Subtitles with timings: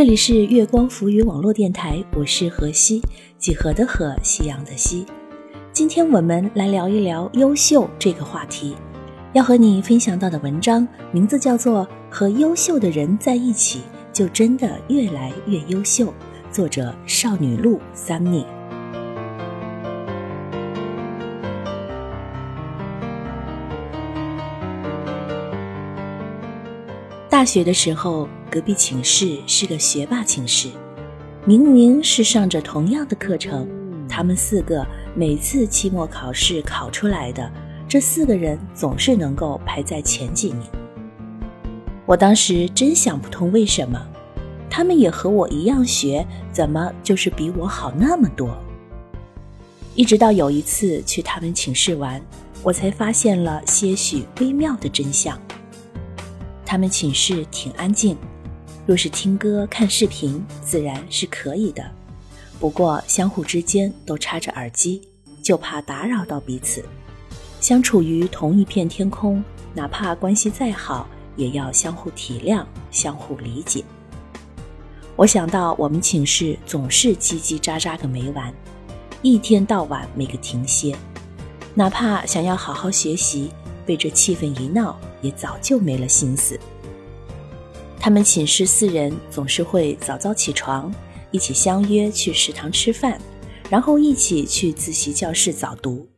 [0.00, 3.02] 这里是月光浮语网络电台，我是何西，
[3.36, 5.04] 几何的何，夕阳的夕。
[5.74, 8.74] 今天我们来聊一聊优秀这个话题。
[9.34, 16.06] 要和你分享到的文章名字叫做《和优秀的人在一起，就真的越来越优秀》，
[16.50, 18.24] 作者少女路三
[27.40, 30.68] 大学的时候，隔壁寝室是个学霸寝室。
[31.46, 33.66] 明明是上着同样的课程，
[34.06, 37.50] 他们四个每次期末考试考出来的，
[37.88, 40.60] 这四个人总是能够排在前几名。
[42.04, 43.98] 我当时真想不通，为什么
[44.68, 48.54] 他们也和我一样学，怎么就是比我好那么多？
[49.94, 52.20] 一直到有一次去他们寝室玩，
[52.62, 55.40] 我才发现了些许微妙的真相。
[56.70, 58.16] 他们寝室挺安静，
[58.86, 61.84] 若是听歌、看视频，自然是可以的。
[62.60, 65.02] 不过相互之间都插着耳机，
[65.42, 66.84] 就怕打扰到彼此。
[67.60, 69.42] 相处于同一片天空，
[69.74, 73.82] 哪怕关系再好，也要相互体谅、相互理解。
[75.16, 78.54] 我想到我们寝室总是叽叽喳喳个没完，
[79.22, 80.96] 一天到晚没个停歇，
[81.74, 83.50] 哪怕想要好好学习，
[83.90, 84.96] 被这气氛一闹。
[85.22, 86.58] 也早就没了心思。
[87.98, 90.90] 他们寝室四人总是会早早起床，
[91.30, 93.20] 一起相约去食堂吃饭，
[93.68, 96.08] 然后一起去自习教室早读。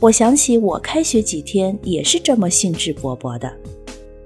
[0.00, 3.54] 我想起我开学几天也是这么兴致勃勃的，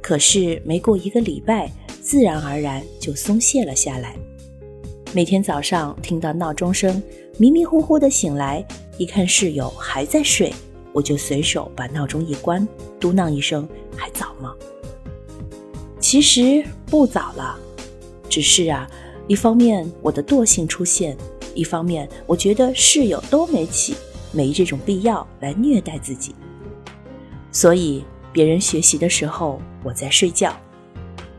[0.00, 1.68] 可是没过一个礼拜，
[2.00, 4.14] 自然而然就松懈了下来。
[5.12, 7.02] 每天早上听到闹钟声，
[7.38, 8.64] 迷迷糊糊的醒来，
[8.98, 10.54] 一看室友还在睡。
[10.92, 12.66] 我就随手把闹钟一关，
[12.98, 14.54] 嘟囔一声：“还早吗？”
[16.00, 17.58] 其实不早了，
[18.28, 18.88] 只是啊，
[19.28, 21.16] 一方面我的惰性出现，
[21.54, 23.94] 一方面我觉得室友都没起，
[24.32, 26.34] 没这种必要来虐待自己。
[27.52, 30.56] 所以别人学习的时候我在睡觉，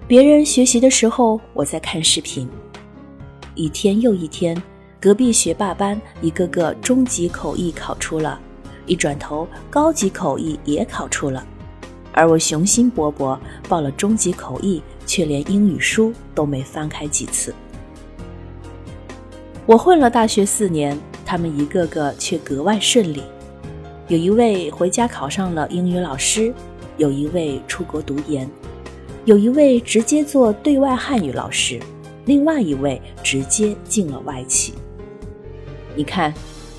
[0.08, 2.48] 别人学习的时候我在看视频。
[3.56, 4.62] 一天又一天，
[5.00, 8.40] 隔壁学霸班一个个中级口译考出了。
[8.91, 11.41] 一转头，高级口译也考出了，
[12.12, 17.56] 而我雄心勃勃报了中级口译，却连英语书都没翻开几次。
[19.66, 23.24] 我混了大学四年，他们一个个却格外顺利。
[24.09, 26.53] 有一位回家考上了英语老师，
[26.97, 28.46] 有一位出国读研，
[29.24, 31.80] 有一位直接做对外汉语老师，
[32.25, 34.74] 另外一位直接进了外企。
[35.96, 36.34] 你看，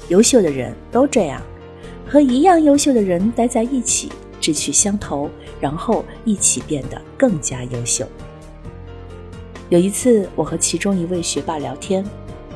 [0.08, 1.40] 优秀的人都这样。
[2.12, 8.06] 和一样优秀的人待在一起，志趣相投，然后一起变得更加优秀。
[9.70, 12.04] 有一次，我和其中一位学霸聊天，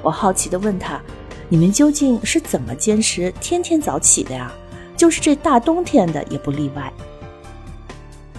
[0.03, 1.01] 我好奇地问他
[1.49, 4.53] ：“你们究竟是怎么坚持天天早起的呀？
[4.95, 6.93] 就是这大冬天的也不例外。”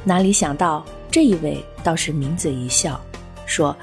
[0.06, 3.02] 哪里想到这一位倒是抿嘴一笑，
[3.48, 3.76] 说：“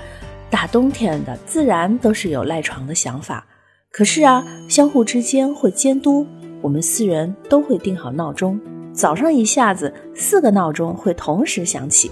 [0.48, 3.44] 大冬天的，自然都是有赖床的想法。
[3.90, 6.24] 可是啊，相互之间会监督。”
[6.64, 8.58] 我们四人都会定好闹钟，
[8.90, 12.10] 早上一下子四个闹钟会同时响起，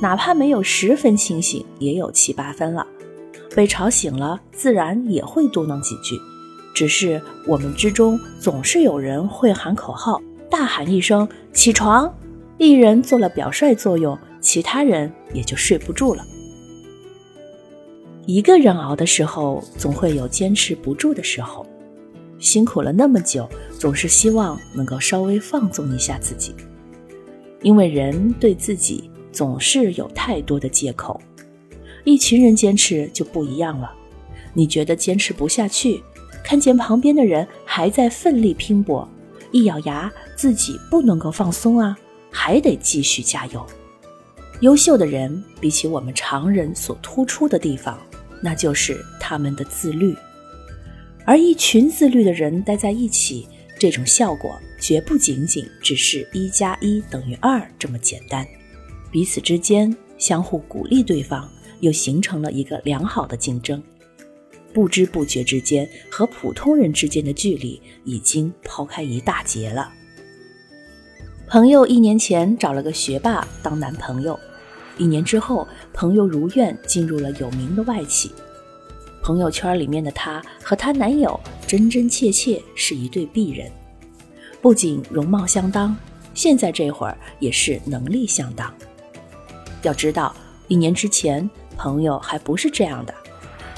[0.00, 2.86] 哪怕没有十分清醒，也有七八分了。
[3.56, 6.16] 被吵醒了，自然也会嘟囔几句。
[6.72, 12.14] 只是我们之中总是有人会喊口号，大喊一声“起床”，
[12.56, 16.22] 一人做了表率作用，其他人也就睡不住了。
[18.26, 21.66] 一个人熬的时候，总会有坚持不住的时候。
[22.38, 26.54] 辛苦了那么久，总是希望能够稍微放纵一下自己，
[27.62, 31.20] 因为人对自己总是有太多的借口。
[32.04, 33.92] 一群人坚持就不一样了，
[34.54, 36.02] 你觉得坚持不下去，
[36.44, 39.06] 看见旁边的人还在奋力拼搏，
[39.50, 41.98] 一咬牙，自己不能够放松啊，
[42.30, 43.66] 还得继续加油。
[44.60, 47.98] 优秀的人比起我们常人所突出的地方，
[48.42, 50.14] 那就是他们的自律。
[51.28, 53.46] 而一群自律的人待在一起，
[53.78, 58.46] 这种效果绝不仅仅只是一加一等于二这么简单，
[59.10, 61.46] 彼此之间相互鼓励对方，
[61.80, 63.82] 又形成了一个良好的竞争。
[64.72, 69.92] 不知不觉之间，和普通人之间的距离已经抛开一大截了。
[71.46, 74.40] 朋友一年前找了个学霸当男朋友，
[74.96, 78.32] 一年之后，朋友如愿进入了有名的外企。
[79.28, 83.70] 朋友圈里面的她和她男友真真切切是一对璧人，
[84.62, 85.94] 不仅容貌相当，
[86.32, 88.72] 现在这会儿也是能力相当。
[89.82, 90.34] 要知道，
[90.66, 91.46] 一年之前
[91.76, 93.14] 朋友还不是这样的。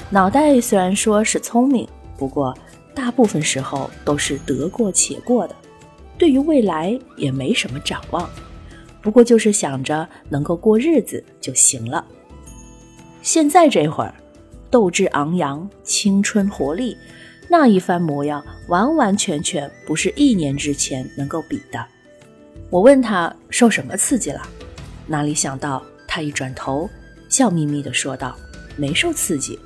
[0.09, 1.85] 脑袋虽然说是聪明，
[2.17, 2.57] 不过
[2.95, 5.55] 大部分时候都是得过且过的，
[6.17, 8.29] 对于未来也没什么展望。
[9.01, 12.05] 不过就是想着能够过日子就行了。
[13.21, 14.15] 现在这会儿，
[14.71, 16.97] 斗志昂扬，青春活力，
[17.49, 21.85] 那一番模样，完完全全不是一年之前能够比的。
[22.69, 24.41] 我问他受什么刺激了，
[25.05, 26.89] 哪里想到他一转头，
[27.27, 28.33] 笑眯眯地说道
[28.77, 29.59] ：“没受刺激，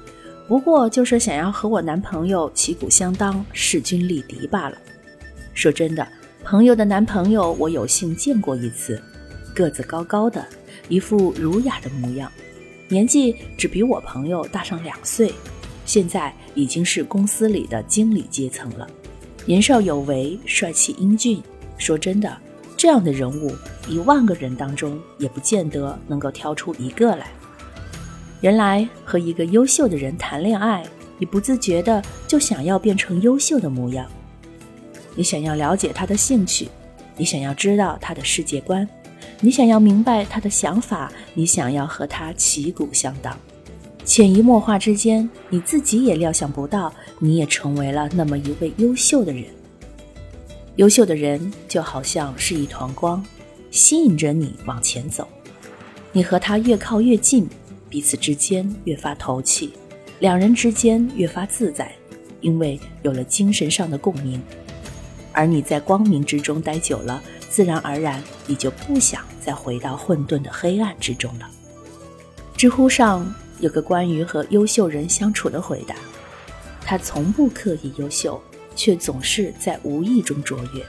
[0.47, 4.77] 不过就是想要和我男朋友旗鼓相当，势均力敌罢了。”
[5.53, 6.07] 说真的，
[6.43, 8.99] 朋友的男朋友我有幸见过一次。
[9.53, 10.43] 个子高高的，
[10.89, 12.29] 一副儒雅的模样，
[12.87, 15.33] 年纪只比我朋友大上两岁，
[15.85, 18.87] 现在已经是公司里的经理阶层了。
[19.45, 21.41] 年少有为，帅气英俊。
[21.77, 22.37] 说真的，
[22.77, 23.53] 这样的人物，
[23.89, 27.27] 一万个人当中也不见得能够挑出一个来。
[28.41, 30.85] 原来和一个优秀的人谈恋爱，
[31.17, 34.05] 你不自觉的就想要变成优秀的模样。
[35.15, 36.69] 你想要了解他的兴趣，
[37.17, 38.87] 你想要知道他的世界观。
[39.41, 43.37] 你想要明白他的想法，你想要和他旗鼓相当，
[44.03, 49.45] 潜移默化之间，你自己也料想不到，你也成为了那么一位优秀的人。
[50.77, 53.23] 优秀的人就好像是一团光，
[53.71, 55.27] 吸引着你往前走。
[56.11, 57.47] 你和他越靠越近，
[57.89, 59.73] 彼此之间越发投契，
[60.19, 61.93] 两人之间越发自在，
[62.41, 64.41] 因为有了精神上的共鸣。
[65.33, 67.21] 而你在光明之中待久了。
[67.55, 71.49] 自然而然，你就不想再回到混沌的黑暗之中了。
[72.57, 75.95] 知乎上有个关于和优秀人相处的回答：
[76.81, 78.41] 他从不刻意优秀，
[78.75, 80.85] 却总是在无意中卓越。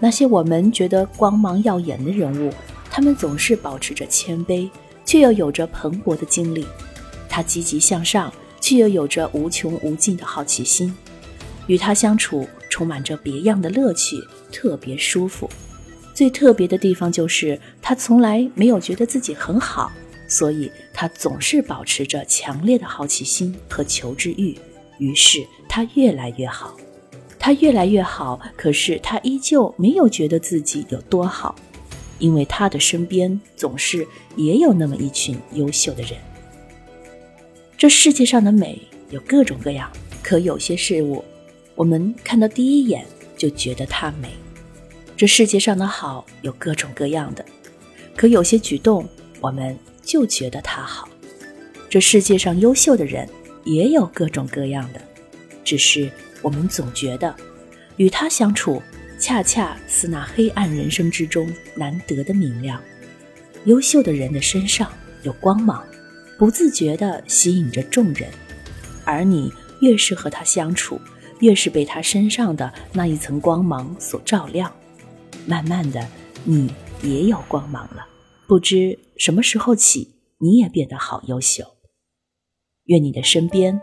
[0.00, 2.52] 那些我们觉得光芒耀眼的人物，
[2.90, 4.68] 他们总是保持着谦卑，
[5.04, 6.66] 却又有着蓬勃的精力。
[7.28, 10.92] 他积极向上，却又有着无穷无尽的好奇心。
[11.68, 12.48] 与他相处。
[12.70, 14.22] 充满着别样的乐趣，
[14.52, 15.50] 特别舒服。
[16.14, 19.90] 最特别的地方就是他从来没有觉得自己很好，
[20.28, 24.56] 所以他总是保持着强烈的好奇心和求知欲。
[24.98, 26.76] 于是他越来越好，
[27.36, 28.38] 他越来越好。
[28.56, 31.56] 可是他依旧没有觉得自己有多好，
[32.20, 34.06] 因为他的身边总是
[34.36, 36.12] 也有那么一群优秀的人。
[37.76, 38.80] 这世界上的美
[39.10, 39.90] 有各种各样，
[40.22, 41.24] 可有些事物。
[41.78, 44.30] 我们看到第一眼就觉得它美，
[45.16, 47.44] 这世界上的好有各种各样的，
[48.16, 49.08] 可有些举动
[49.40, 51.08] 我们就觉得它好。
[51.88, 53.28] 这世界上优秀的人
[53.62, 55.00] 也有各种各样的，
[55.62, 56.10] 只是
[56.42, 57.32] 我们总觉得
[57.96, 58.82] 与他相处，
[59.20, 62.82] 恰恰似那黑暗人生之中难得的明亮。
[63.66, 64.90] 优秀的人的身上
[65.22, 65.86] 有光芒，
[66.36, 68.28] 不自觉地吸引着众人，
[69.04, 71.00] 而你越是和他相处。
[71.40, 74.72] 越是被他身上的那一层光芒所照亮，
[75.46, 76.06] 慢慢的，
[76.44, 78.06] 你也有光芒了。
[78.46, 81.64] 不知什么时候起，你也变得好优秀。
[82.84, 83.80] 愿你的身边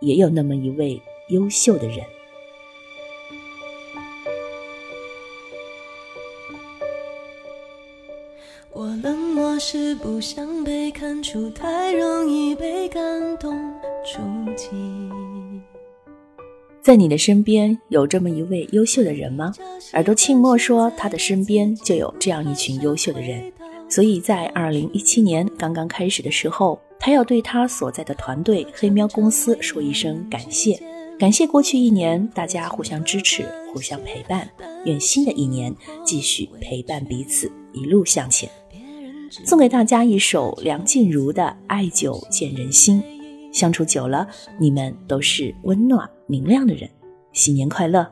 [0.00, 1.00] 也有那么一位
[1.30, 2.04] 优秀的人。
[8.74, 13.58] 我冷漠是不想被看出，太容易被感动
[14.04, 14.20] 触
[14.54, 14.68] 及。
[16.82, 19.52] 在你的身边有这么一位优秀的人吗？
[19.92, 23.52] 耳朵静默说，他的身边就有这样一群优秀的人，
[23.88, 30.76] 所以在二零一七年刚刚开始的时候，他要对他所在的团队黑喵公司说一声感谢，
[31.20, 34.50] 感谢过去一年大家互相支持、互相陪伴，
[34.84, 35.72] 愿新的一年
[36.04, 38.50] 继续陪伴彼此，一路向前。
[39.44, 43.00] 送给大家一首梁静茹的《爱久见人心》。
[43.52, 44.26] 相处久了，
[44.58, 46.88] 你们都是温暖明亮的人。
[47.34, 48.06] 新年快乐！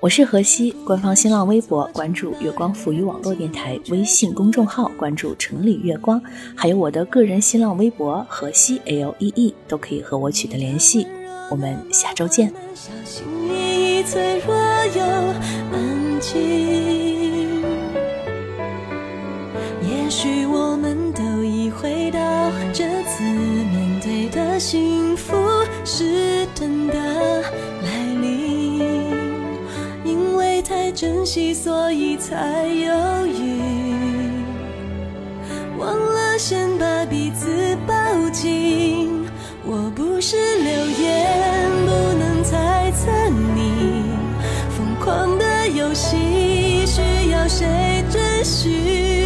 [0.00, 6.20] 我是何西，官方新浪微博关注月光赋予网络电台，微信公众号关注城里月光，
[6.56, 11.06] 还有我的个人新浪微博何西 L E E，都可以和我取得联系。
[11.52, 12.52] 我们下周见。
[19.88, 22.18] 也许我们都已回到
[22.72, 24.12] 这次面对。
[24.32, 25.36] 的幸福
[26.62, 27.90] 真的来
[28.20, 28.78] 临，
[30.04, 33.58] 因为太珍惜，所以才犹豫，
[35.76, 37.94] 忘了先把彼此抱
[38.30, 39.26] 紧。
[39.64, 44.04] 我不是流言，不能猜测你
[44.70, 47.00] 疯狂的游戏需
[47.32, 49.21] 要谁准许？